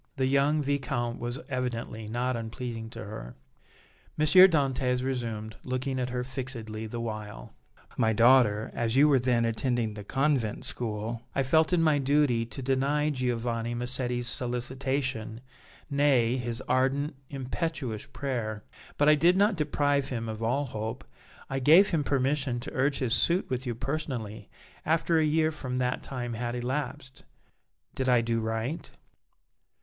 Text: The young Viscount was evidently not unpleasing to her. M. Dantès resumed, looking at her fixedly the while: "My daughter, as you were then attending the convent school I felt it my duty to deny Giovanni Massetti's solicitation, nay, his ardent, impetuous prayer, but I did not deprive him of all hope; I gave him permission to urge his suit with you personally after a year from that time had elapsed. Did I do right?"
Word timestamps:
The 0.15 0.25
young 0.25 0.63
Viscount 0.63 1.19
was 1.19 1.37
evidently 1.47 2.07
not 2.07 2.35
unpleasing 2.35 2.89
to 2.89 3.03
her. 3.05 3.35
M. 4.17 4.25
Dantès 4.25 5.03
resumed, 5.03 5.57
looking 5.63 5.99
at 5.99 6.09
her 6.09 6.23
fixedly 6.23 6.87
the 6.87 6.99
while: 6.99 7.53
"My 7.97 8.11
daughter, 8.11 8.71
as 8.73 8.95
you 8.95 9.07
were 9.07 9.19
then 9.19 9.45
attending 9.45 9.93
the 9.93 10.03
convent 10.03 10.65
school 10.65 11.21
I 11.35 11.43
felt 11.43 11.71
it 11.71 11.77
my 11.79 11.99
duty 11.99 12.47
to 12.47 12.63
deny 12.63 13.11
Giovanni 13.11 13.75
Massetti's 13.75 14.27
solicitation, 14.27 15.39
nay, 15.87 16.35
his 16.35 16.61
ardent, 16.67 17.15
impetuous 17.29 18.07
prayer, 18.07 18.63
but 18.97 19.07
I 19.07 19.13
did 19.13 19.37
not 19.37 19.55
deprive 19.55 20.09
him 20.09 20.27
of 20.27 20.41
all 20.41 20.65
hope; 20.65 21.03
I 21.47 21.59
gave 21.59 21.89
him 21.89 22.03
permission 22.03 22.59
to 22.61 22.73
urge 22.73 22.97
his 22.97 23.13
suit 23.13 23.51
with 23.51 23.67
you 23.67 23.75
personally 23.75 24.49
after 24.83 25.19
a 25.19 25.23
year 25.23 25.51
from 25.51 25.77
that 25.77 26.01
time 26.01 26.33
had 26.33 26.55
elapsed. 26.55 27.23
Did 27.93 28.09
I 28.09 28.21
do 28.21 28.39
right?" 28.39 28.89